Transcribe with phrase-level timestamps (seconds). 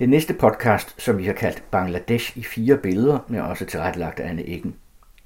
[0.00, 4.28] Den næste podcast, som vi har kaldt Bangladesh i fire billeder, er også tilrettelagt af
[4.28, 4.74] Anne Eggen.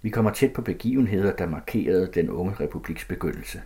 [0.02, 3.62] Vi kommer tæt på begivenheder, der markerede den unge republiks begyndelse.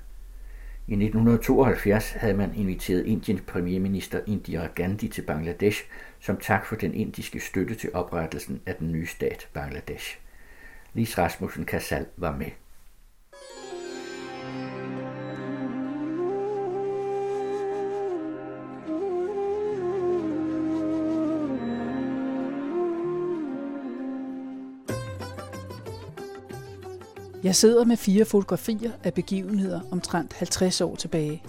[0.86, 5.84] I 1972 havde man inviteret Indiens premierminister Indira Gandhi til Bangladesh
[6.20, 10.18] som tak for den indiske støtte til oprettelsen af den nye stat Bangladesh.
[10.94, 12.50] Lis Rasmussen Kassal var med.
[27.42, 31.42] Jeg sidder med fire fotografier af begivenheder omtrent 50 år tilbage.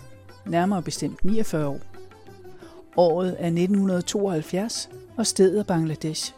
[0.46, 1.80] Nærmere bestemt 49 år.
[2.96, 6.34] Året er 1972, og stedet er Bangladesh.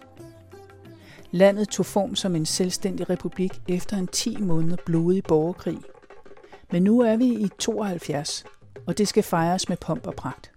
[1.31, 5.79] Landet tog form som en selvstændig republik efter en 10 måneder blodig borgerkrig.
[6.71, 8.45] Men nu er vi i 72,
[8.87, 10.51] og det skal fejres med pomp og pragt.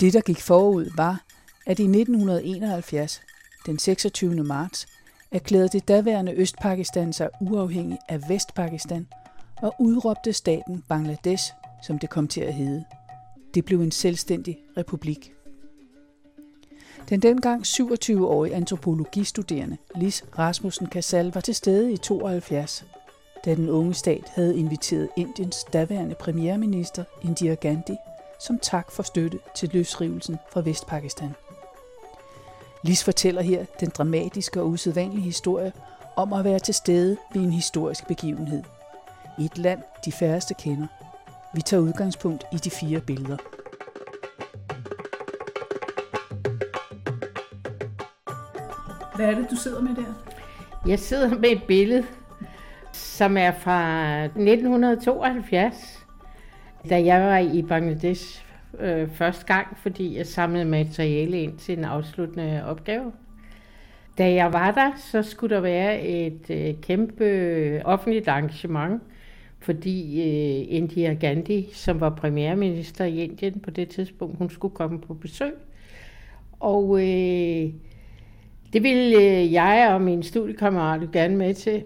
[0.00, 1.24] Det, der gik forud, var,
[1.66, 3.22] at i 1971,
[3.66, 4.44] den 26.
[4.44, 4.86] marts,
[5.34, 9.06] erklærede det daværende Østpakistan sig uafhængig af Vestpakistan
[9.62, 12.84] og udråbte staten Bangladesh, som det kom til at hedde.
[13.54, 15.32] Det blev en selvstændig republik.
[17.08, 22.84] Den dengang 27-årige antropologistuderende Lis Rasmussen Kassal var til stede i 72,
[23.44, 27.96] da den unge stat havde inviteret Indiens daværende premierminister Indira Gandhi
[28.40, 31.34] som tak for støtte til løsrivelsen fra Vestpakistan.
[32.84, 35.72] Lis fortæller her den dramatiske og usædvanlige historie
[36.16, 38.62] om at være til stede ved en historisk begivenhed.
[39.38, 40.86] I et land, de færreste kender.
[41.54, 43.36] Vi tager udgangspunkt i de fire billeder.
[49.16, 50.14] Hvad er det, du sidder med der?
[50.86, 52.06] Jeg sidder med et billede,
[52.92, 56.06] som er fra 1972,
[56.88, 58.43] da jeg var i Bangladesh
[58.80, 63.12] øh, første gang, fordi jeg samlede materiale ind til en afsluttende opgave.
[64.18, 69.02] Da jeg var der, så skulle der være et øh, kæmpe offentligt arrangement,
[69.58, 75.00] fordi øh, Indira Gandhi, som var premierminister i Indien på det tidspunkt, hun skulle komme
[75.00, 75.52] på besøg.
[76.60, 77.70] Og øh,
[78.72, 81.84] det ville øh, jeg og min studiekammerat gerne med til.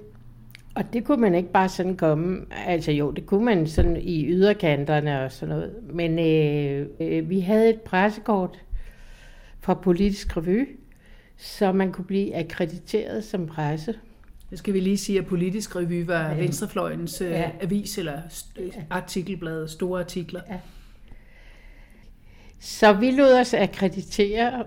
[0.79, 4.27] Og det kunne man ikke bare sådan komme, altså jo, det kunne man sådan i
[4.27, 5.75] yderkanterne og sådan noget.
[5.93, 8.59] Men øh, øh, vi havde et pressekort
[9.61, 10.69] fra Politisk Revy,
[11.37, 13.95] så man kunne blive akkrediteret som presse.
[14.51, 16.35] Det skal vi lige sige, at Politisk Revy var ja.
[16.35, 17.51] Venstrefløjens øh, ja.
[17.61, 18.21] avis eller
[18.91, 20.41] artikelblad, store artikler.
[20.51, 20.59] Ja.
[22.61, 24.65] Så vi lod os akkreditere,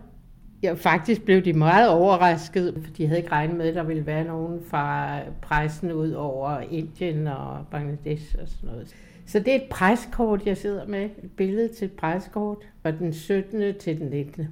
[0.63, 4.05] Ja, faktisk blev de meget overrasket, for de havde ikke regnet med, at der ville
[4.05, 8.95] være nogen fra pressen ud over Indien og Bangladesh og sådan noget.
[9.25, 11.03] Så det er et preskort, jeg sidder med.
[11.03, 13.73] Et billede til et preskort fra den 17.
[13.79, 14.47] til den 19.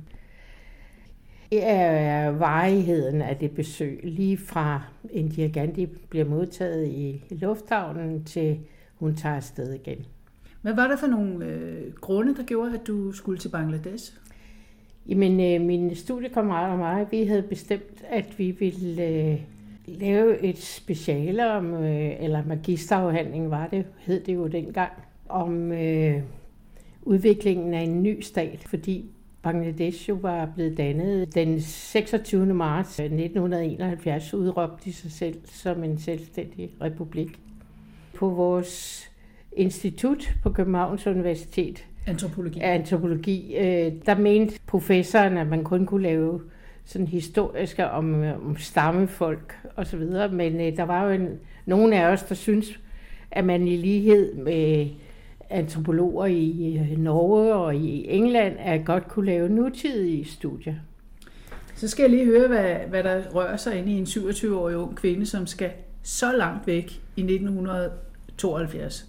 [1.51, 8.59] Det er varigheden af det besøg, lige fra Indira Gandhi bliver modtaget i lufthavnen, til
[8.95, 10.05] hun tager afsted igen.
[10.61, 14.13] Hvad var der for nogle øh, grunde, der gjorde, at du skulle til Bangladesh?
[15.07, 19.39] Jamen, øh, mine studiekammerater og mig, vi havde bestemt, at vi ville øh,
[19.87, 24.91] lave et speciale om, øh, eller magisterafhandling var det, hed det jo dengang,
[25.29, 26.21] om øh,
[27.01, 29.05] udviklingen af en ny stat, fordi
[29.41, 32.45] Bangladesh jo var blevet dannet den 26.
[32.45, 37.39] marts øh, 1971, udråbte de sig selv som en selvstændig republik.
[38.13, 39.05] På vores
[39.51, 42.59] institut på Københavns Universitet Antropologi.
[42.59, 43.55] Antropologi.
[43.57, 46.41] Øh, der mente professoren, at man kun kunne lave
[46.85, 51.29] sådan historiske om, øh, om stammefolk og så videre, men øh, der var jo en,
[51.65, 52.79] nogle af os, der synes,
[53.31, 54.87] at man i lighed med
[55.49, 60.75] antropologer i Norge og i England, at godt kunne lave nutidige studier.
[61.75, 64.95] Så skal jeg lige høre, hvad, hvad der rører sig ind i en 27-årig ung
[64.95, 65.71] kvinde, som skal
[66.03, 69.05] så langt væk i 1972.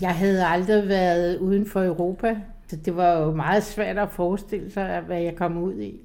[0.00, 2.36] Jeg havde aldrig været uden for Europa,
[2.66, 6.00] så det var jo meget svært at forestille sig, hvad jeg kom ud i.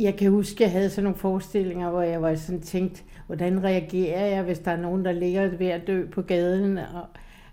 [0.00, 3.64] Jeg kan huske, at jeg havde sådan nogle forestillinger, hvor jeg var sådan tænkt, hvordan
[3.64, 6.78] reagerer jeg, hvis der er nogen, der ligger ved at dø på gaden.
[6.78, 7.06] Og,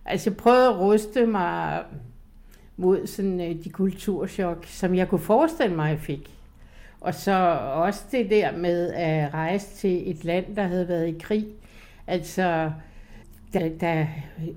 [0.06, 1.84] altså jeg prøvede at ruste mig
[2.78, 6.36] mod sådan øh, de kulturschok, som jeg kunne forestille mig, jeg fik.
[7.02, 11.20] Og så også det der med at rejse til et land, der havde været i
[11.20, 11.48] krig.
[12.08, 12.72] Altså,
[13.54, 14.08] da, da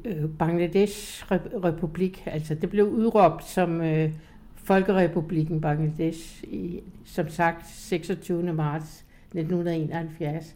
[0.05, 1.25] øh, Bangladesh
[1.65, 4.11] republik, altså det blev udråbt som øh,
[4.55, 8.53] Folkerepublikken Bangladesh i, som sagt 26.
[8.53, 9.05] marts
[9.35, 10.55] 1971,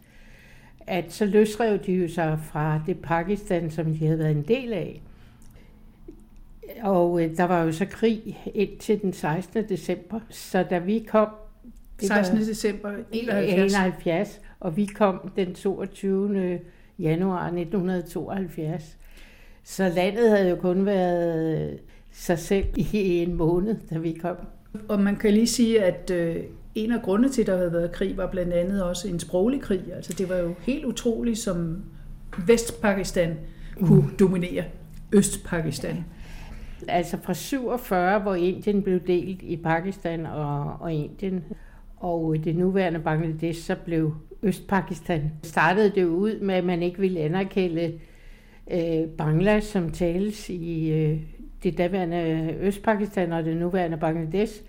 [0.87, 4.73] at så løsrev de jo sig fra det Pakistan, som de havde været en del
[4.73, 5.03] af.
[6.83, 9.69] Og øh, der var jo så krig indtil den 16.
[9.69, 11.29] december, så da vi kom...
[12.01, 12.39] Det 16.
[12.39, 13.73] december 71.
[13.75, 16.61] 71, og vi kom den 22.
[16.99, 18.97] januar 1972.
[19.65, 21.79] Så landet havde jo kun været
[22.13, 24.37] sig selv i en måned, da vi kom.
[24.89, 26.37] Og man kan lige sige, at øh,
[26.75, 29.61] en af grundene til, at der havde været krig, var blandt andet også en sproglig
[29.61, 29.83] krig.
[29.95, 31.83] Altså det var jo helt utroligt, som
[32.47, 33.37] Vestpakistan
[33.81, 34.17] kunne mm.
[34.19, 34.65] dominere
[35.13, 36.05] Østpakistan.
[36.89, 41.45] Altså fra 47, hvor Indien blev delt i Pakistan og, og Indien,
[41.97, 44.15] og det nuværende Bangladesh, så blev
[44.47, 45.33] Østpakistan.
[45.43, 47.93] Startede det ud med, at man ikke ville anerkende
[48.71, 51.21] øh, Bangla, som tales i øh,
[51.63, 54.63] det daværende Østpakistan og det nuværende Bangladesh.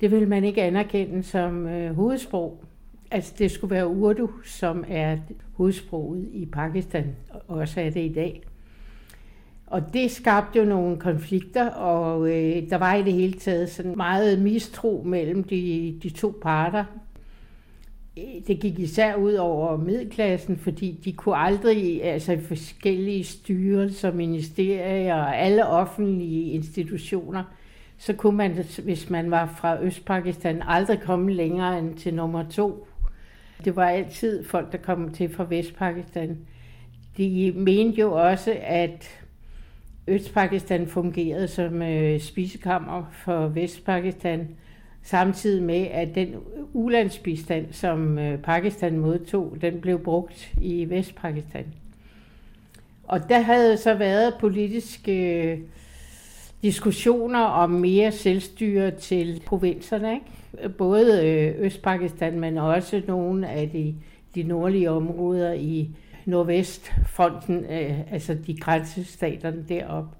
[0.00, 2.64] Det ville man ikke anerkende som øh, hovedsprog.
[3.10, 5.16] Altså det skulle være Urdu, som er
[5.52, 8.42] hovedsproget i Pakistan, og også er det i dag.
[9.66, 13.96] Og det skabte jo nogle konflikter, og øh, der var i det hele taget sådan
[13.96, 16.84] meget mistro mellem de, de to parter.
[18.46, 25.14] Det gik især ud over middelklassen, fordi de kunne aldrig, altså i forskellige styrelser, ministerier
[25.14, 27.44] og alle offentlige institutioner,
[27.98, 32.86] så kunne man, hvis man var fra Østpakistan, aldrig komme længere end til nummer to.
[33.64, 36.38] Det var altid folk, der kom til fra Vestpakistan.
[37.16, 39.24] De mente jo også, at
[40.08, 44.48] Østpakistan fungerede som øh, spisekammer for Vestpakistan,
[45.08, 46.34] samtidig med, at den
[46.72, 51.64] ulandsbistand, som øh, Pakistan modtog, den blev brugt i Vestpakistan.
[53.04, 55.58] Og der havde så været politiske øh,
[56.62, 60.68] diskussioner om mere selvstyre til provinserne, ikke?
[60.68, 63.94] både øh, Østpakistan, men også nogle af de,
[64.34, 65.90] de nordlige områder i
[66.24, 67.64] Nordvestfronten,
[68.10, 70.10] altså de grænsestaterne deroppe.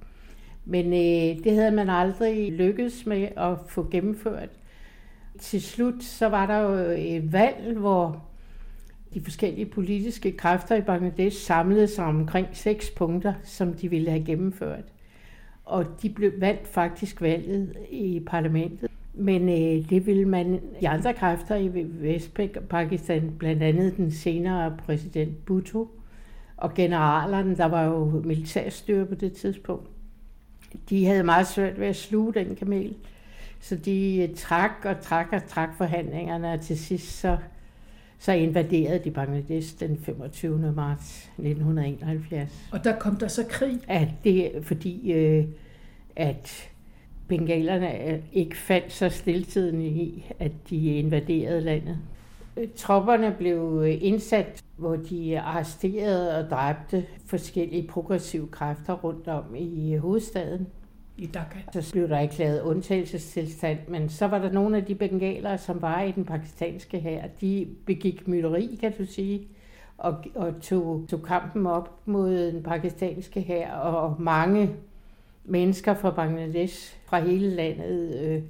[0.65, 4.49] Men øh, det havde man aldrig lykkedes med at få gennemført.
[5.39, 8.25] Til slut så var der jo et valg, hvor
[9.15, 14.25] de forskellige politiske kræfter i Bangladesh samlede sig omkring seks punkter, som de ville have
[14.25, 14.85] gennemført.
[15.65, 18.91] Og de blev valgt faktisk valget i parlamentet.
[19.15, 25.45] Men øh, det ville man i andre kræfter i Vestpakistan, blandt andet den senere præsident
[25.45, 25.89] Bhutto,
[26.57, 29.89] og generalerne, der var jo militærstyre på det tidspunkt,
[30.91, 32.95] de havde meget svært ved at sluge den kamel.
[33.61, 37.37] Så de øh, trak og trak og trak forhandlingerne, og til sidst så,
[38.19, 40.73] så invaderede de Bangladesh den 25.
[40.77, 42.69] marts 1971.
[42.73, 43.79] Og der kom der så krig?
[43.89, 45.45] At det, fordi øh,
[46.17, 46.71] at
[47.29, 51.99] bengalerne øh, ikke fandt sig stiltiden i, at de invaderede landet.
[52.77, 60.67] Tropperne blev indsat, hvor de arresterede og dræbte forskellige progressive kræfter rundt om i hovedstaden.
[61.19, 61.81] I Dhaka.
[61.81, 66.03] Så blev der erklæret undtagelsestilstand, men så var der nogle af de bengalere, som var
[66.03, 69.49] i den pakistanske her, de begik mytteri, kan du sige,
[69.99, 74.71] og, og tog, tog kampen op mod den pakistanske her, og mange
[75.45, 78.43] mennesker fra Bangladesh, fra hele landet, øh,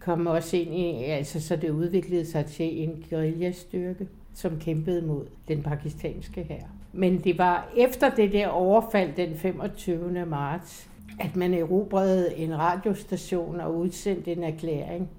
[0.00, 5.26] kom også ind i, altså så det udviklede sig til en guerillastyrke, som kæmpede mod
[5.48, 6.62] den pakistanske her.
[6.92, 10.26] Men det var efter det der overfald den 25.
[10.26, 10.89] marts,
[11.20, 15.10] at man erobrede en radiostation og udsendte en erklæring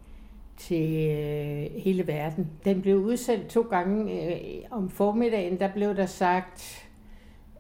[0.57, 2.49] til øh, hele verden.
[2.65, 5.59] Den blev udsendt to gange øh, om formiddagen.
[5.59, 6.87] Der blev der sagt,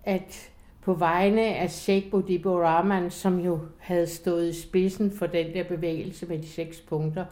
[0.03, 5.53] at på vegne af Sheikh Mujibur Rahman, som jo havde stået i spidsen for den
[5.53, 7.25] der bevægelse med de seks punkter,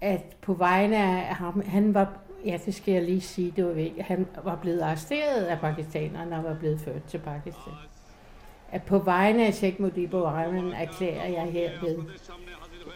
[0.00, 4.02] at på vegne af ham, han var, ja det skal jeg lige sige, det var
[4.02, 7.72] han var blevet arresteret af pakistanerne og var blevet ført til Pakistan.
[8.76, 11.96] At på vegne af Sheikh Mujibur Rahman erklærer jeg her ved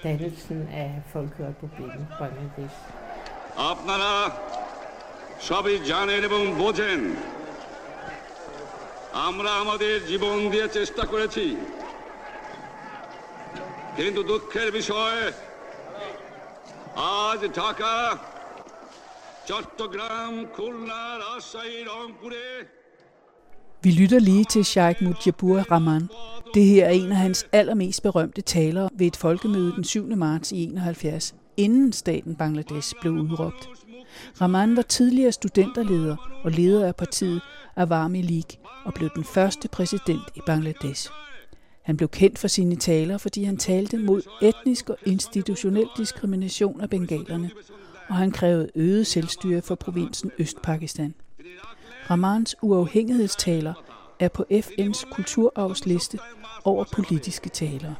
[0.02, 2.76] dannelsen af Folkerepublikken Bangladesh.
[3.70, 4.12] আপনারা
[5.40, 7.00] সবই জানেন এবং বোঝেন
[9.26, 11.46] আমরা আমাদের জীবন দিয়ে চেষ্টা করেছি
[13.96, 15.20] কিন্তু দুঃখের বিষয়
[17.20, 17.94] আজ ঢাকা
[19.48, 22.46] চট্টগ্রাম খুলনা রাজশাহী রংপুরে
[23.82, 26.08] Vi lytter lige til Sheikh Mujibur Rahman.
[26.54, 30.16] Det her er en af hans allermest berømte taler ved et folkemøde den 7.
[30.16, 33.68] marts i 71, inden staten Bangladesh blev udråbt.
[34.40, 37.40] Rahman var tidligere studenterleder og leder af partiet
[37.76, 41.10] Awami League og blev den første præsident i Bangladesh.
[41.82, 46.90] Han blev kendt for sine taler, fordi han talte mod etnisk og institutionel diskrimination af
[46.90, 47.50] bengalerne,
[48.08, 51.14] og han krævede øget selvstyre for provinsen Østpakistan.
[52.10, 53.74] Ramans uafhængighedstaler
[54.18, 56.18] er på FN's kulturarvsliste
[56.64, 57.94] over politiske talere.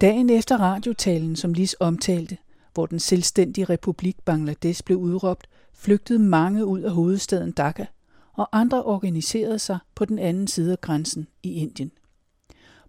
[0.00, 2.38] Dagen efter radiotalen, som Lis omtalte,
[2.74, 7.84] hvor den selvstændige republik Bangladesh blev udråbt, flygtede mange ud af hovedstaden Dhaka,
[8.32, 11.92] og andre organiserede sig på den anden side af grænsen i Indien.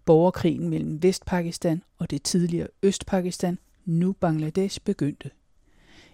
[0.04, 5.30] Borgerkrigen mellem Vestpakistan og det tidligere Østpakistan, nu Bangladesh, begyndte.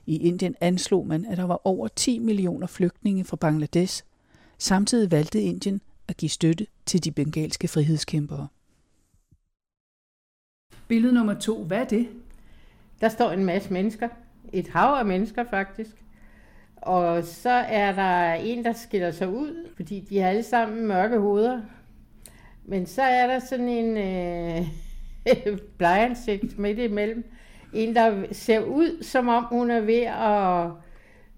[0.06, 4.02] I Indien anslog man, at der var over 10 millioner flygtninge fra Bangladesh.
[4.58, 8.48] Samtidig valgte Indien at give støtte til de bengalske frihedskæmpere.
[10.88, 12.08] Billede nummer to, hvad er det?
[13.00, 14.08] Der står en masse mennesker.
[14.52, 16.04] Et hav af mennesker faktisk.
[16.76, 21.18] Og så er der en, der skiller sig ud, fordi de har alle sammen mørke
[21.18, 21.60] hoveder.
[22.70, 27.24] Men så er der sådan en øh, blejansigt midt imellem.
[27.72, 30.02] En, der ser ud, som om hun er ved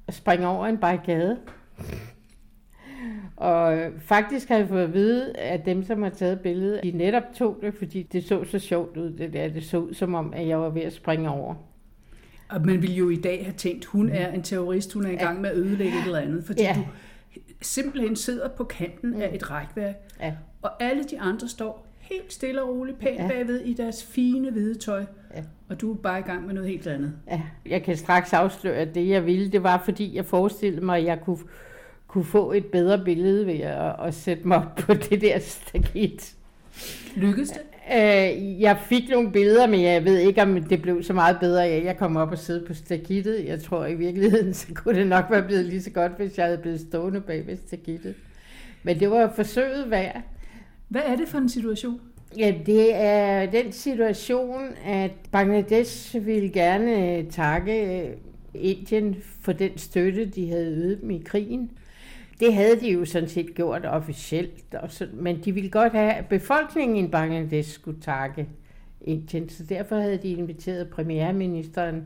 [0.09, 1.39] at, springe over en barrikade.
[3.37, 7.23] Og faktisk har jeg fået at vide, at dem, som har taget billedet, de netop
[7.35, 9.49] tog det, fordi det så så sjovt ud, det der.
[9.49, 11.55] Det så ud som om, at jeg var ved at springe over.
[12.49, 15.17] Og man ville jo i dag have tænkt, hun er en terrorist, hun er i
[15.17, 16.75] gang med at ødelægge et eller andet, fordi ja.
[16.75, 16.85] du
[17.62, 19.23] simpelthen sidder på kanten mm.
[19.23, 20.35] af et rækværk, ja.
[20.62, 23.29] og alle de andre står helt stille og roligt, pænt ja.
[23.29, 25.43] bagved i deres fine hvide tøj, ja.
[25.69, 27.12] og du er bare i gang med noget helt andet.
[27.31, 30.99] Ja, jeg kan straks afsløre, at det jeg ville, det var fordi, jeg forestillede mig,
[30.99, 31.39] at jeg kunne
[32.12, 36.35] kunne få et bedre billede ved at, at sætte mig op på det der stakit.
[37.17, 37.61] Lykkedes det?
[37.94, 41.66] Øh, jeg fik nogle billeder, men jeg ved ikke, om det blev så meget bedre,
[41.66, 43.44] at jeg kom op og sidde på stakittet.
[43.46, 46.46] Jeg tror i virkeligheden, så kunne det nok være blevet lige så godt, hvis jeg
[46.46, 48.14] havde blevet stående bag ved stakittet.
[48.82, 50.22] Men det var forsøget værd.
[50.88, 52.00] Hvad er det for en situation?
[52.38, 58.08] Ja, det er den situation, at Bangladesh ville gerne takke
[58.54, 61.70] Indien for den støtte, de havde ydet dem i krigen.
[62.42, 66.12] Det havde de jo sådan set gjort officielt, og så, men de ville godt have,
[66.12, 68.49] at befolkningen i Bangladesh skulle takke
[69.00, 72.02] Indien, så derfor havde de inviteret premierministeren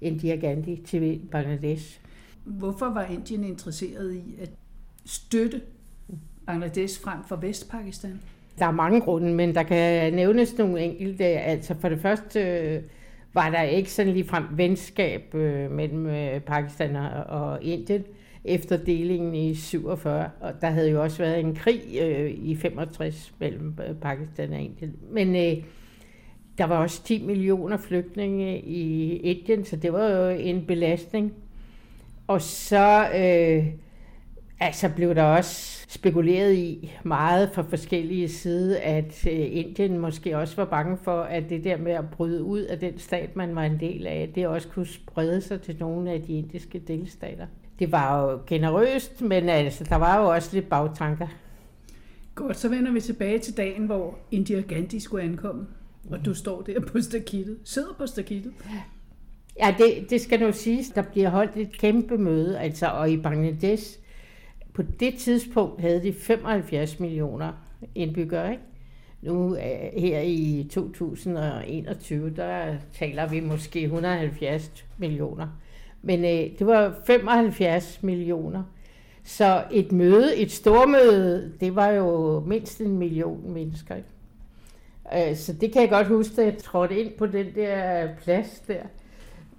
[0.00, 2.00] Indira Gandhi til Bangladesh.
[2.44, 4.50] Hvorfor var Indien interesseret i at
[5.04, 5.60] støtte
[6.46, 8.20] Bangladesh frem for Vestpakistan?
[8.58, 11.24] Der er mange grunde, men der kan nævnes nogle enkelte.
[11.24, 12.82] Altså for det første øh,
[13.34, 16.96] var der ikke sådan lige frem venskab øh, mellem øh, Pakistan
[17.28, 18.04] og Indien
[18.44, 23.34] efter delingen i 47, og der havde jo også været en krig øh, i 65
[23.38, 24.96] mellem øh, Pakistan og Indien.
[25.10, 25.64] Men øh,
[26.58, 31.32] der var også 10 millioner flygtninge i Indien, så det var jo en belastning.
[32.26, 33.66] Og så øh,
[34.60, 40.56] altså blev der også spekuleret i meget fra forskellige sider, at øh, Indien måske også
[40.56, 43.64] var bange for, at det der med at bryde ud af den stat, man var
[43.64, 47.46] en del af, det også kunne sprede sig til nogle af de indiske delstater
[47.80, 51.26] det var jo generøst, men altså, der var jo også lidt bagtanker.
[52.34, 55.66] Godt, så vender vi tilbage til dagen, hvor Indira Gandhi skulle ankomme,
[56.10, 58.52] og du står der på stakittet, sidder på stakittet.
[59.60, 63.16] Ja, det, det skal nu siges, der bliver holdt et kæmpe møde, altså, og i
[63.16, 63.98] Bangladesh,
[64.74, 67.52] på det tidspunkt havde de 75 millioner
[67.94, 68.62] indbyggere, ikke?
[69.22, 69.54] Nu
[69.96, 75.48] her i 2021, der taler vi måske 170 millioner.
[76.02, 78.62] Men øh, det var 75 millioner.
[79.24, 83.94] Så et møde, et stormøde, det var jo mindst en million mennesker.
[83.96, 85.30] Ikke?
[85.30, 88.60] Øh, så det kan jeg godt huske, da jeg trådte ind på den der plads
[88.60, 88.82] der.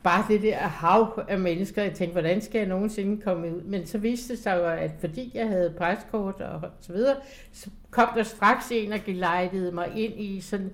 [0.03, 3.61] Bare det der hav af mennesker, jeg tænkte, hvordan skal jeg nogensinde komme ud?
[3.61, 7.15] Men så viste det sig jo, at fordi jeg havde preskort og så videre,
[7.51, 10.73] så kom der straks en og gelejtede mig ind i sådan,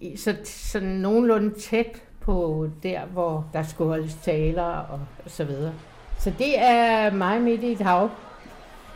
[0.00, 5.72] i så, sådan nogenlunde tæt på der, hvor der skulle holdes taler og så videre.
[6.18, 8.10] Så det er mig midt i et hav.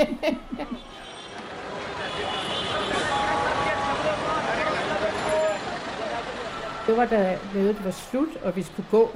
[6.88, 9.12] det var da mødet var slut, og vi skulle gå.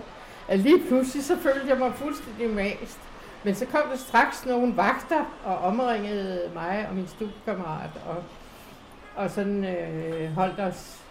[0.47, 2.99] Og lige pludselig så følte jeg mig fuldstændig mast.
[3.43, 8.23] Men så kom der straks nogle vagter og omringede mig og min studiekammerat og,
[9.15, 11.01] og sådan øh, holdt os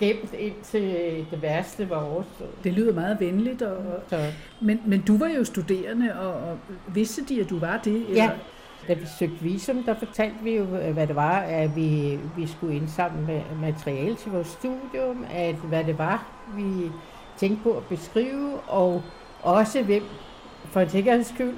[0.00, 0.82] gemt ind til
[1.30, 2.64] det værste var overstået.
[2.64, 3.62] Det lyder meget venligt.
[3.62, 4.32] Og, så.
[4.60, 6.58] men, men du var jo studerende, og, og
[6.94, 7.94] vidste de, at du var det?
[8.08, 8.22] Eller?
[8.22, 8.30] Ja,
[8.88, 12.76] da vi søgte visum, der fortalte vi jo, hvad det var, at vi, vi skulle
[12.76, 16.90] indsamle materiale til vores studium, at hvad det var, vi
[17.36, 19.02] tænkte på at beskrive, og
[19.42, 20.02] også hvem,
[20.64, 21.54] for en sikkerheds skyld,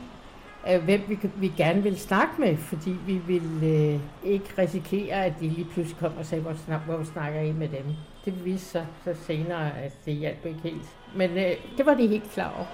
[0.66, 4.00] af hvem vi, vi gerne vil snakke med, fordi vi vil øh,
[4.33, 7.68] ikke risikere, at de lige pludselig kommer og siger, hvor, snak, hvor snakker I med
[7.68, 7.85] dem.
[8.25, 10.97] Det viste sig så senere, at det hjalp ikke helt.
[11.16, 12.66] Men øh, det var de helt klar over.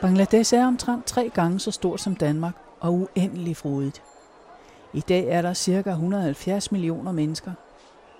[0.00, 4.02] Bangladesh er omtrent tre gange så stort som Danmark og uendelig frodigt.
[4.92, 5.90] I dag er der ca.
[5.90, 7.52] 170 millioner mennesker.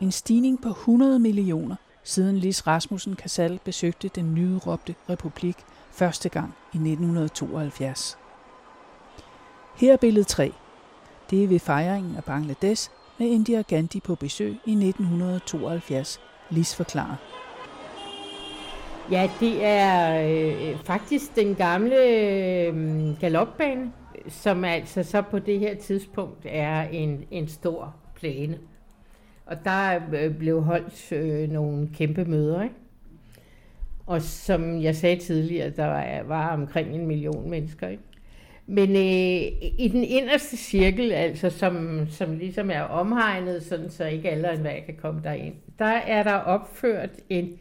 [0.00, 5.56] En stigning på 100 millioner, siden Lis Rasmussen Casal besøgte den nyudråbte republik
[5.92, 8.18] første gang i 1972.
[9.76, 10.52] Her er billede 3.
[11.30, 16.20] Det er ved fejringen af Bangladesh med Indira Gandhi på besøg i 1972.
[16.50, 17.16] Lis forklarer.
[19.10, 22.74] Ja, det er øh, faktisk den gamle øh,
[23.20, 23.92] galopbane,
[24.28, 28.58] som altså så på det her tidspunkt er en, en stor plæne.
[29.46, 32.74] Og der øh, blev holdt øh, nogle kæmpe møder, ikke?
[34.06, 38.02] Og som jeg sagde tidligere, der var, var omkring en million mennesker, ikke?
[38.66, 44.30] Men øh, i den inderste cirkel, altså som, som ligesom er omhegnet, sådan så ikke
[44.30, 47.58] alle og enhver kan komme derind, der er der opført en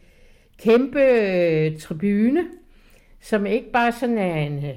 [0.58, 2.44] kæmpe øh, tribune,
[3.20, 4.74] som ikke bare sådan er en øh,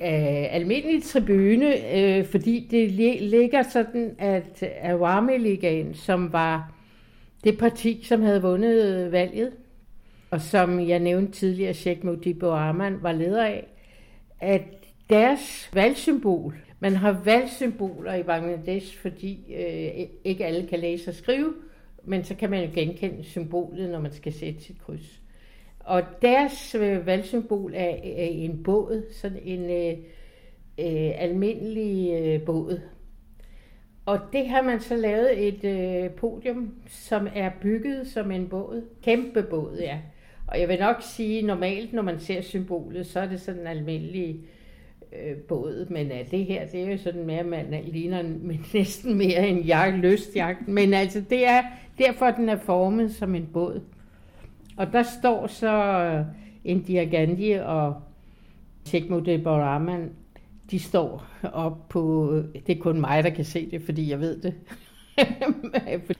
[0.00, 2.90] almindelig tribune, øh, fordi det
[3.20, 6.72] ligger sådan, at Awami Ligaen, som var
[7.44, 9.52] det parti, som havde vundet valget,
[10.30, 13.66] og som jeg nævnte tidligere, Sheikh Mujibur Rahman var leder af,
[14.40, 14.62] at
[15.10, 21.54] deres valgsymbol, man har valgsymboler i Bangladesh, fordi øh, ikke alle kan læse og skrive,
[22.04, 25.20] men så kan man jo genkende symbolet, når man skal sætte sit kryds.
[25.88, 29.98] Og deres øh, valgsymbol er, øh, en båd, sådan en øh,
[30.78, 32.80] øh, almindelig øh, båd.
[34.06, 38.82] Og det har man så lavet et øh, podium, som er bygget som en båd.
[39.02, 39.98] Kæmpe båd, ja.
[40.46, 43.66] Og jeg vil nok sige, normalt når man ser symbolet, så er det sådan en
[43.66, 44.40] almindelig
[45.12, 49.14] øh, båd, men at det her, det er jo sådan mere, man ligner men næsten
[49.18, 50.68] mere en jagt, løstjagt.
[50.68, 51.62] Men altså, det er
[51.98, 53.80] derfor, den er formet som en båd.
[54.78, 56.24] Og der står så
[56.64, 57.94] Indira Gandhi og
[58.84, 60.10] Sigmund Rahman,
[60.70, 62.34] de står op på,
[62.66, 64.54] det er kun mig, der kan se det, fordi jeg ved det.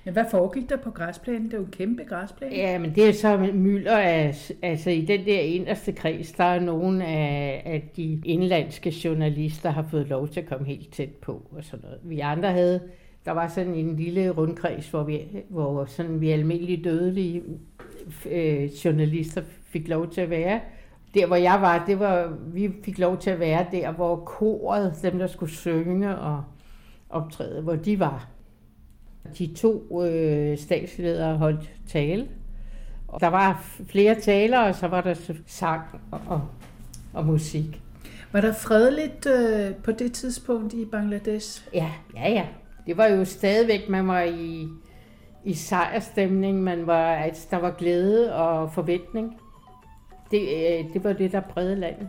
[0.06, 1.44] ja, hvad foregik der på græsplænen?
[1.44, 2.54] Det er jo en kæmpe græsplæne.
[2.54, 6.60] Ja, men det er så mylder af, altså i den der inderste kreds, der er
[6.60, 11.42] nogle af, af de indlandske journalister, har fået lov til at komme helt tæt på
[11.50, 12.00] og sådan noget.
[12.04, 12.80] Vi andre havde,
[13.24, 17.42] der var sådan en lille rundkreds, hvor vi, hvor sådan vi almindelige dødelige
[18.30, 20.60] øh, journalister fik lov til at være.
[21.14, 24.98] Der, hvor jeg var, det var, vi fik lov til at være der, hvor koret,
[25.02, 26.44] dem der skulle synge og
[27.10, 28.28] optræde, hvor de var.
[29.38, 32.28] De to øh, statsledere holdt tale.
[33.08, 35.14] Og der var flere talere, og så var der
[35.46, 36.40] sang og, og,
[37.12, 37.82] og musik.
[38.32, 41.68] Var der fredeligt øh, på det tidspunkt i Bangladesh?
[41.74, 42.46] Ja, ja, ja.
[42.86, 44.68] Det var jo stadigvæk, man var i,
[45.48, 49.36] i sejrstemning, man var, altså, der var glæde og forventning.
[50.30, 52.08] Det, øh, det var det, der prægede landet.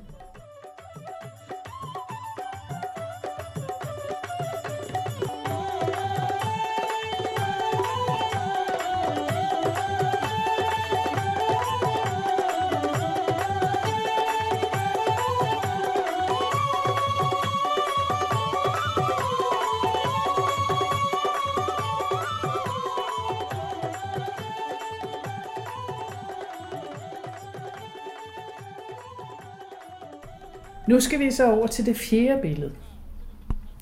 [30.90, 32.72] Nu skal vi så over til det fjerde billede,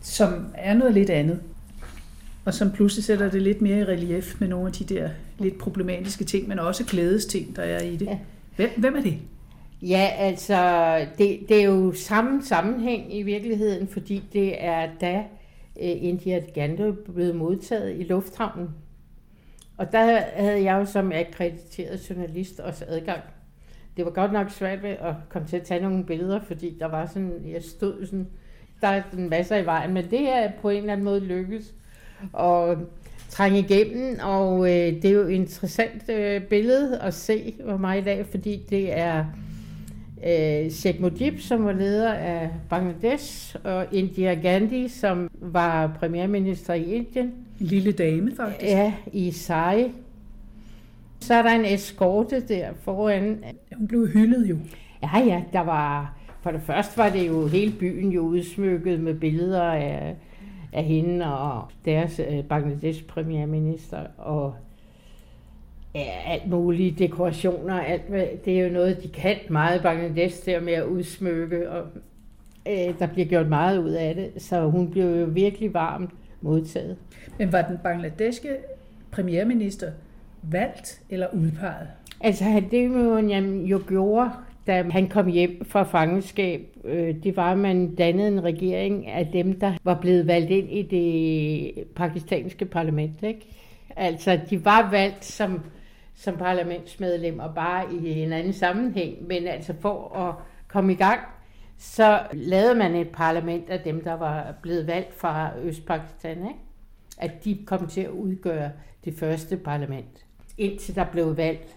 [0.02, 1.42] som er noget lidt andet,
[2.46, 5.58] og som pludselig sætter det lidt mere i relief med nogle af de der lidt
[5.58, 8.06] problematiske ting, men også glædesting, der er i det.
[8.06, 8.20] Ja.
[8.56, 9.18] Hvem, hvem er det?
[9.82, 15.18] Ja, altså, det, det er jo samme sammenhæng i virkeligheden, fordi det er da
[15.76, 18.70] uh, India Gandhi blevet modtaget i lufthavnen.
[19.78, 23.22] Og der havde jeg jo som akkrediteret journalist også adgang
[23.98, 26.86] det var godt nok svært ved at komme til at tage nogle billeder, fordi der
[26.86, 28.28] var sådan, jeg stod sådan,
[28.82, 31.74] der er en masse i vejen, men det er på en eller anden måde lykkes
[32.40, 32.78] at
[33.30, 38.00] trænge igennem, og øh, det er jo et interessant øh, billede at se for mig
[38.00, 39.26] i dag, fordi det er
[40.28, 46.84] øh, Sheikh Mujib, som var leder af Bangladesh, og Indira Gandhi, som var premierminister i
[46.84, 47.26] Indien.
[47.60, 48.64] En lille dame, faktisk.
[48.64, 49.92] Ja, i Sai,
[51.20, 53.44] så er der en eskorte der foran.
[53.78, 54.58] Hun blev hyldet jo.
[55.04, 56.18] Ja, ja, der var...
[56.42, 60.16] For det første var det jo hele byen jo udsmykket med billeder af,
[60.74, 64.00] af hende og deres øh, Bangladesh premierminister.
[64.18, 64.56] Og
[65.96, 68.02] Ja, alt mulige dekorationer, alt,
[68.46, 71.88] det er jo noget, de kan meget Bangladesh, der med at udsmykke, og
[72.68, 76.98] øh, der bliver gjort meget ud af det, så hun blev jo virkelig varmt modtaget.
[77.40, 78.50] Men var den bangladeske
[79.12, 79.92] premierminister
[80.52, 81.88] valgt eller udpeget?
[82.22, 83.30] Altså det man
[83.66, 84.32] jo gjorde,
[84.68, 89.30] da han kom hjem fra fangenskab, øh, det var, at man dannede en regering af
[89.34, 93.24] dem, der var blevet valgt ind i det pakistanske parlament.
[93.24, 93.48] Ikke?
[93.96, 95.62] Altså, de var valgt som,
[96.16, 100.36] som parlamentsmedlemmer, bare i en anden sammenhæng, men altså for at
[100.68, 101.20] komme i gang,
[101.78, 106.60] så lavede man et parlament af dem, der var blevet valgt fra Østpakistan, ikke?
[107.18, 108.72] at de kom til at udgøre
[109.06, 110.26] det første parlament,
[110.58, 111.76] indtil der blev valgt.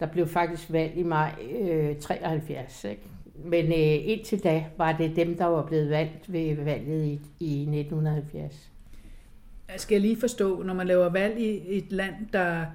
[0.00, 3.02] Der blev faktisk valgt i maj øh, 73, ikke?
[3.44, 7.60] men øh, indtil da var det dem, der var blevet valgt ved valget i, i
[7.60, 8.70] 1970.
[9.76, 12.66] Skal jeg lige forstå, når man laver valg i et land, der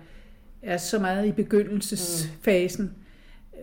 [0.62, 3.04] er så meget i begyndelsesfasen, mm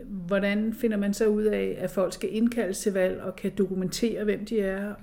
[0.04, 4.24] hvordan finder man så ud af, at folk skal indkaldes til valg og kan dokumentere,
[4.24, 4.94] hvem de er?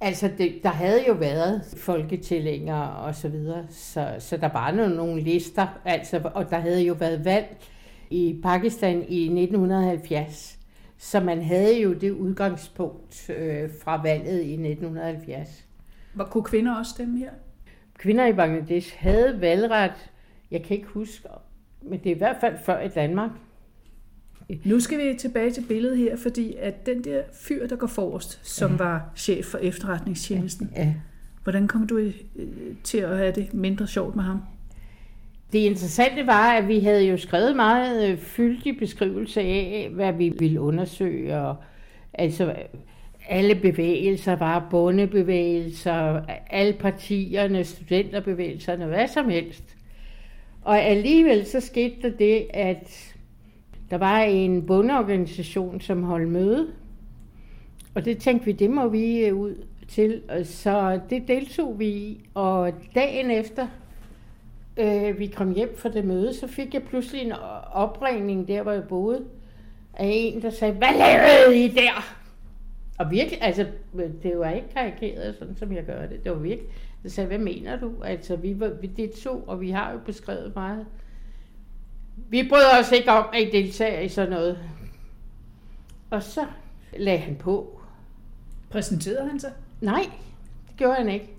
[0.00, 4.96] Altså, det, der havde jo været folketællinger og så videre, så, så der var nogle,
[4.96, 7.56] nogle lister, altså, og der havde jo været valg
[8.10, 10.58] i Pakistan i 1970,
[10.98, 15.66] så man havde jo det udgangspunkt øh, fra valget i 1970.
[16.14, 17.30] Hvor kunne kvinder også stemme her?
[17.98, 20.10] Kvinder i Bangladesh havde valgret,
[20.50, 21.28] jeg kan ikke huske,
[21.82, 23.30] men det er i hvert fald før i Danmark.
[24.64, 28.40] Nu skal vi tilbage til billedet her, fordi at den der fyr, der går forrest,
[28.42, 28.76] som ja.
[28.76, 30.94] var chef for efterretningstjenesten, ja.
[31.42, 32.14] hvordan kom du øh,
[32.84, 34.40] til at have det mindre sjovt med ham?
[35.52, 40.28] Det interessante var, at vi havde jo skrevet meget øh, fyldig beskrivelse af, hvad vi
[40.28, 41.36] ville undersøge.
[41.36, 41.56] Og,
[42.14, 42.54] altså,
[43.28, 49.76] alle bevægelser var bondebevægelser, alle partierne, studenterbevægelserne, hvad som helst.
[50.62, 53.13] Og alligevel så skete der det, at
[53.94, 56.66] der var en bondeorganisation, som holdt møde,
[57.94, 59.54] og det tænkte vi, det må vi øh, ud
[59.88, 60.22] til.
[60.44, 63.66] Så det deltog vi i, og dagen efter
[64.76, 67.32] øh, vi kom hjem fra det møde, så fik jeg pludselig en
[67.72, 69.24] opringning der, hvor jeg boede,
[69.94, 72.16] af en, der sagde, hvad lavede I der?
[72.98, 76.24] Og virkelig, altså, øh, det var ikke karikeret, sådan som jeg gør det.
[76.24, 76.70] Det var virkelig.
[77.04, 77.92] jeg sagde, hvad mener du?
[78.04, 80.86] Altså, vi, var, vi det to, og vi har jo beskrevet meget
[82.16, 84.58] vi bryder os ikke om, at I deltager i sådan noget.
[86.10, 86.46] Og så
[86.96, 87.80] lagde han på.
[88.70, 89.52] Præsenterede han sig?
[89.80, 90.10] Nej,
[90.68, 91.30] det gjorde han ikke.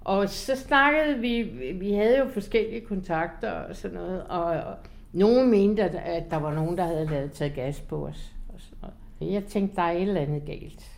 [0.00, 1.42] Og så snakkede vi,
[1.74, 4.74] vi havde jo forskellige kontakter og sådan noget, og, og
[5.12, 8.32] nogen mente, at, at der var nogen, der havde lavet taget gas på os.
[8.48, 8.78] Og sådan
[9.20, 9.32] noget.
[9.32, 10.90] Jeg tænkte, der er et eller andet galt.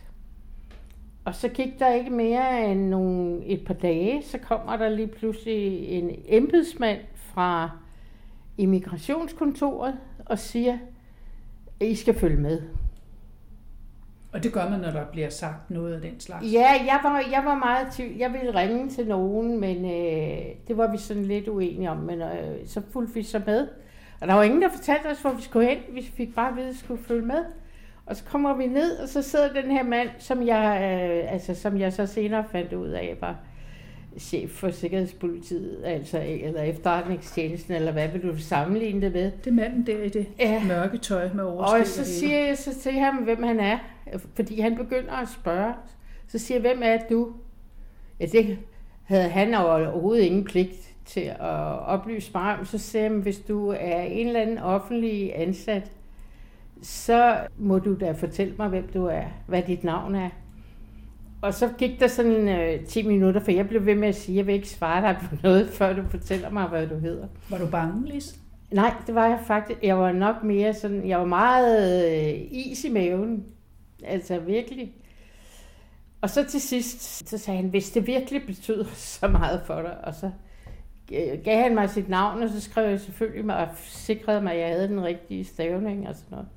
[1.25, 5.07] Og så gik der ikke mere end nogle, et par dage, så kommer der lige
[5.07, 7.69] pludselig en embedsmand fra
[8.57, 10.77] immigrationskontoret og siger,
[11.79, 12.61] at I skal følge med.
[14.33, 16.53] Og det gør man, når der bliver sagt noget af den slags?
[16.53, 20.77] Ja, jeg var, jeg var meget til, Jeg ville ringe til nogen, men øh, det
[20.77, 21.97] var vi sådan lidt uenige om.
[21.97, 23.67] Men øh, så fulgte vi så med.
[24.21, 25.77] Og der var ingen, der fortalte os, hvor vi skulle hen.
[25.95, 27.43] Vi fik bare at vide, at vi skulle følge med.
[28.05, 31.55] Og så kommer vi ned, og så sidder den her mand, som jeg, øh, altså,
[31.55, 33.35] som jeg så senere fandt ud af, var
[34.17, 39.31] chef for Sikkerhedspolitiet, altså, eller efterretningstjenesten, eller hvad vil du sammenligne det med?
[39.43, 40.63] Det er manden der i det ja.
[40.63, 41.81] mørke tøj med overskæg.
[41.81, 43.77] Og så siger jeg så til ham, hvem han er,
[44.35, 45.73] fordi han begynder at spørge.
[46.27, 47.33] Så siger jeg, hvem er du?
[48.19, 48.57] Ja, det
[49.03, 52.65] havde han overhovedet ingen pligt til at oplyse mig om.
[52.65, 55.91] Så siger jeg, hvis du er en eller anden offentlig ansat,
[56.81, 60.29] så må du da fortælle mig, hvem du er, hvad dit navn er.
[61.43, 64.35] Og så gik der sådan øh, 10 minutter, for jeg blev ved med at sige,
[64.35, 67.27] at jeg vil ikke svare dig på noget, før du fortæller mig, hvad du hedder.
[67.49, 68.39] Var du bange, Lis?
[68.71, 69.79] Nej, det var jeg faktisk.
[69.83, 73.45] Jeg var nok mere sådan, jeg var meget øh, is i maven.
[74.03, 74.91] Altså virkelig.
[76.21, 78.85] Og så til sidst, så sagde han, hvis det virkelig betyder
[79.19, 80.31] så meget for dig, og så
[81.43, 84.59] gav han mig sit navn, og så skrev jeg selvfølgelig mig, og sikrede mig, at
[84.59, 86.47] jeg havde den rigtige stavning og sådan noget.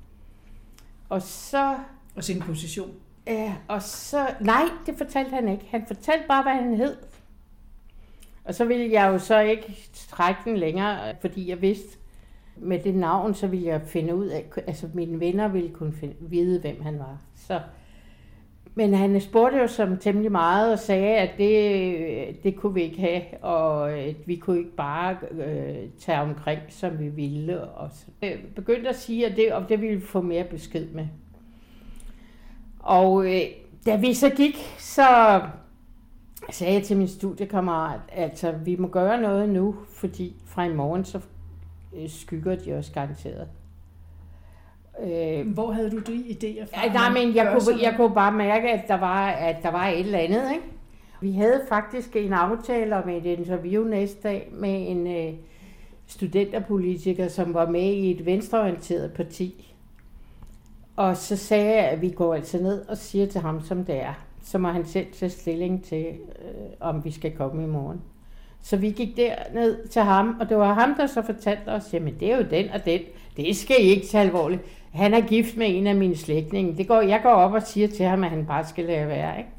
[1.09, 1.75] Og så...
[2.15, 2.91] Og sin position?
[3.27, 4.27] Ja, og så...
[4.39, 5.65] Nej, det fortalte han ikke.
[5.71, 6.95] Han fortalte bare, hvad han hed.
[8.45, 11.97] Og så ville jeg jo så ikke trække den længere, fordi jeg vidste,
[12.57, 16.15] med det navn, så ville jeg finde ud af, altså mine venner ville kunne finde,
[16.19, 17.17] vide, hvem han var.
[17.35, 17.59] Så,
[18.75, 22.99] men han spurgte jo som temmelig meget og sagde, at det, det kunne vi ikke
[22.99, 27.63] have, og at vi kunne ikke bare øh, tage omkring, som vi ville.
[27.63, 30.87] Og så øh, begyndte at sige, at det, og det ville vi få mere besked
[30.87, 31.07] med.
[32.87, 33.41] Og øh,
[33.85, 35.41] da vi så gik, så
[36.51, 41.05] sagde jeg til min studiekammerat, altså vi må gøre noget nu, fordi fra i morgen
[41.05, 41.19] så
[41.97, 43.47] øh, skygger de os garanteret.
[45.03, 46.85] Øh, Hvor havde du de idéer fra?
[46.85, 49.87] Ja, nej, men jeg kunne, jeg kunne bare mærke, at der, var, at der var
[49.87, 50.51] et eller andet.
[50.51, 50.65] Ikke?
[51.21, 55.33] Vi havde faktisk en aftale om et interview næste dag med en øh,
[56.07, 59.73] studenterpolitiker, som var med i et venstreorienteret parti.
[60.97, 64.01] Og så sagde jeg, at vi går altså ned og siger til ham, som det
[64.01, 64.13] er.
[64.43, 68.01] Så må han selv tage stilling til, øh, om vi skal komme i morgen.
[68.61, 69.19] Så vi gik
[69.53, 72.45] ned til ham, og det var ham, der så fortalte os, jamen det er jo
[72.49, 72.99] den og den.
[73.37, 74.61] Det skal I ikke tage alvorligt.
[74.91, 76.77] Han er gift med en af mine slægtninge.
[76.77, 79.37] Det går, jeg går op og siger til ham, at han bare skal lade være.
[79.37, 79.49] Ikke?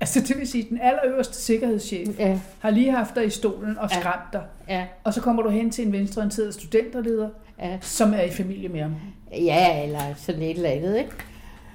[0.00, 2.40] Altså det vil sige, den allerøverste sikkerhedschef ja.
[2.58, 4.38] har lige haft dig i stolen og skræmt ja.
[4.38, 4.46] dig.
[4.68, 4.86] Ja.
[5.04, 7.78] Og så kommer du hen til en venstreorienteret studenterleder, ja.
[7.80, 8.94] som er i familie med ham.
[9.32, 10.98] Ja, eller sådan et eller andet.
[10.98, 11.10] Ikke?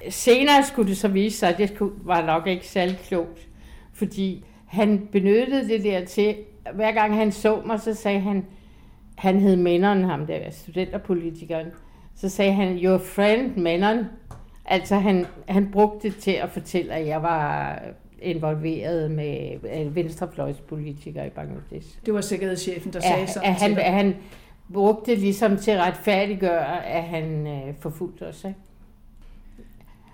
[0.10, 3.48] Senere skulle det så vise sig, at det var nok ikke særlig klogt.
[3.94, 6.36] Fordi han benyttede det der til,
[6.74, 8.46] hver gang han så mig, så sagde han,
[9.18, 11.68] han hed Mænderen, ham der studenterpolitikeren,
[12.16, 14.06] så sagde han, your friend Mænderen.
[14.66, 17.80] Altså han, han brugte det til at fortælle, at jeg var
[18.26, 21.98] involveret med venstrefløjspolitikere i Bangladesh.
[22.06, 24.16] Det var sikkerhedschefen, der sagde sådan at han, at han
[24.74, 28.44] brugte det ligesom til at retfærdiggøre, at han øh, forfulgte os.
[28.44, 28.60] Ikke?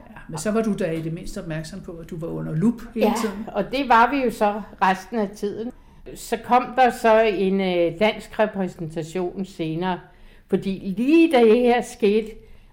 [0.09, 2.55] Ja, men så var du da i det mindste opmærksom på, at du var under
[2.55, 3.45] lup hele ja, tiden.
[3.47, 5.71] og det var vi jo så resten af tiden.
[6.15, 9.99] Så kom der så en øh, dansk repræsentation senere,
[10.47, 12.31] fordi lige da det her skete,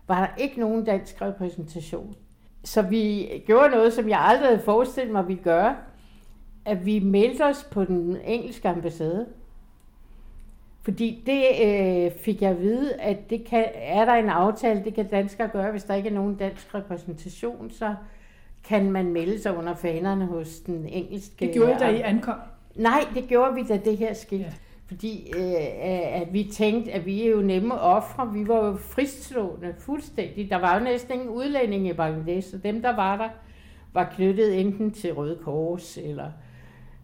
[0.08, 2.14] var der ikke nogen dansk repræsentation.
[2.68, 5.76] Så vi gjorde noget, som jeg aldrig havde forestillet mig, at vi gøre.
[6.64, 9.26] At vi meldte os på den engelske ambassade.
[10.82, 14.94] Fordi det øh, fik jeg at vide, at det kan, er der en aftale, det
[14.94, 17.94] kan danskere gøre, hvis der ikke er nogen dansk repræsentation, så
[18.64, 21.46] kan man melde sig under fanerne hos den engelske...
[21.46, 22.34] Det gjorde I, da I ankom?
[22.74, 24.42] Nej, det gjorde vi, da det her skete.
[24.42, 24.52] Ja.
[24.88, 28.32] Fordi øh, at vi tænkte, at vi er jo nemme ofre.
[28.32, 30.50] Vi var jo fristående fuldstændig.
[30.50, 33.28] Der var jo næsten ingen udlænding i Bangladesh, så dem, der var der,
[33.92, 36.30] var knyttet enten til Røde Kors eller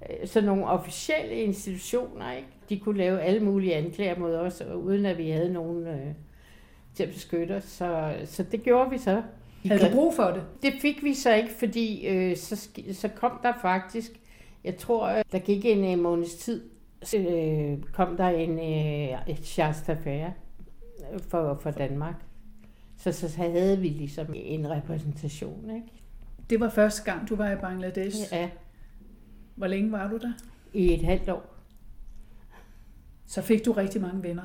[0.03, 2.33] øh, sådan nogle officielle institutioner.
[2.33, 2.49] Ikke?
[2.69, 6.07] De kunne lave alle mulige anklager mod os, uden at vi havde nogen øh,
[6.95, 7.65] til at beskytte os.
[7.65, 9.23] Så, så det gjorde vi så.
[9.65, 10.43] Havde du brug for det?
[10.63, 14.11] Det fik vi så ikke, fordi øh, så, så kom der faktisk,
[14.65, 16.63] jeg tror, der gik en måneds tid,
[17.15, 19.97] øh, kom der en, øh, et Shasta
[21.29, 22.15] for, for Danmark.
[22.97, 25.71] Så, så havde vi ligesom en repræsentation.
[25.75, 25.93] Ikke?
[26.51, 28.33] Det var første gang, du var i Bangladesh?
[28.33, 28.49] Ja.
[29.55, 30.33] Hvor længe var du der?
[30.73, 31.55] I et halvt år.
[33.27, 34.43] Så fik du rigtig mange venner?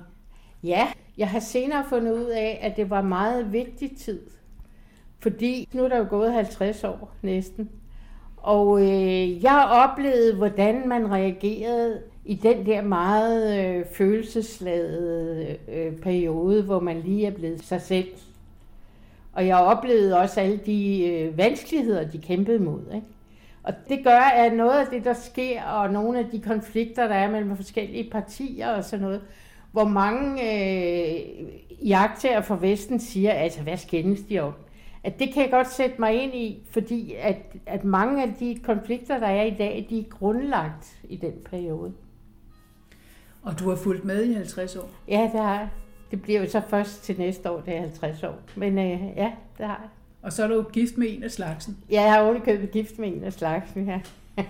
[0.63, 4.21] Ja, jeg har senere fundet ud af, at det var meget vigtig tid.
[5.19, 7.69] Fordi nu er der jo gået 50 år næsten.
[8.37, 16.63] Og øh, jeg oplevede, hvordan man reagerede i den der meget øh, følelsesladede øh, periode,
[16.63, 18.07] hvor man lige er blevet sig selv.
[19.33, 22.81] Og jeg oplevede også alle de øh, vanskeligheder, de kæmpede mod.
[22.95, 23.07] Ikke?
[23.63, 27.15] Og det gør, at noget af det, der sker, og nogle af de konflikter, der
[27.15, 29.21] er mellem forskellige partier og sådan noget,
[29.71, 31.19] hvor mange øh,
[31.89, 34.53] jagter fra Vesten siger, altså hvad skændes de om?
[35.03, 38.59] At det kan jeg godt sætte mig ind i, fordi at, at mange af de
[38.63, 41.93] konflikter, der er i dag, de er grundlagt i den periode.
[43.43, 44.89] Og du har fulgt med i 50 år?
[45.07, 45.69] Ja, det har jeg.
[46.11, 48.39] Det bliver jo så først til næste år, det er 50 år.
[48.55, 49.89] Men øh, ja, det har jeg.
[50.21, 51.77] Og så er du gift med en af slagsen?
[51.91, 54.01] Ja, jeg har købet gift med en af slagsen, ja.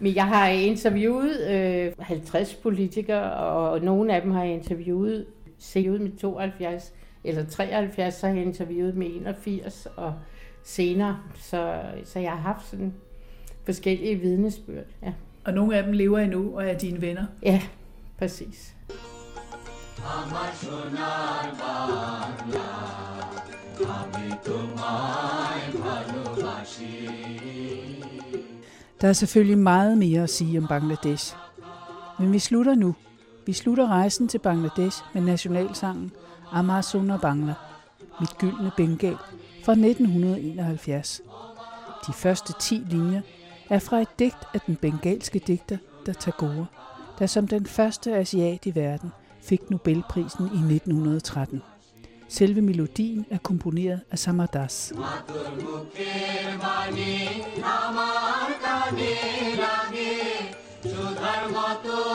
[0.00, 5.26] Men jeg har interviewet øh, 50 politikere, og nogle af dem har jeg interviewet,
[5.58, 6.92] set ud med 72
[7.24, 10.14] eller 73, så har jeg interviewet med 81 og
[10.62, 11.18] senere.
[11.34, 12.94] Så, så jeg har haft sådan
[13.64, 15.12] forskellige vidnesbyrd, ja.
[15.44, 17.24] Og nogle af dem lever endnu og er dine venner?
[17.42, 17.62] Ja,
[18.18, 18.74] præcis.
[29.00, 31.36] Der er selvfølgelig meget mere at sige om Bangladesh.
[32.18, 32.94] Men vi slutter nu.
[33.46, 36.12] Vi slutter rejsen til Bangladesh med nationalsangen
[36.52, 37.54] Amar Sundar Bangla,
[38.20, 39.16] Mit gyldne bengal
[39.64, 41.20] fra 1971.
[42.06, 43.20] De første 10 linjer
[43.70, 46.66] er fra et digt af den bengalske digter der Tagore,
[47.18, 51.62] der som den første asiat i verden fik Nobelprisen i 1913.
[52.28, 54.92] Selve melodien er komponeret af Samadas.
[61.52, 62.09] Matur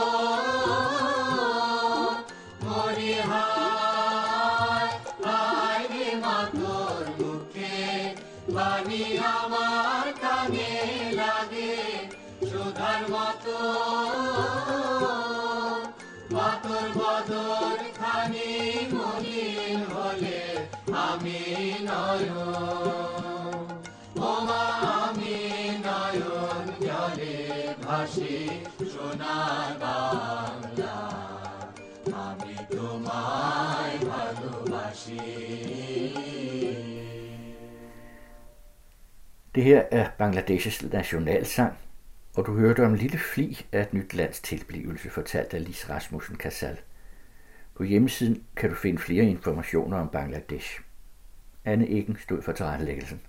[39.55, 41.73] Det her er Bangladeshs nationalsang,
[42.37, 45.89] og du hørte om en lille fli af et nyt lands tilblivelse, fortalt af Lis
[45.89, 46.79] Rasmussen Kassal.
[47.75, 50.81] På hjemmesiden kan du finde flere informationer om Bangladesh.
[51.65, 53.21] Anne Egen stod for tilrettelæggelsen.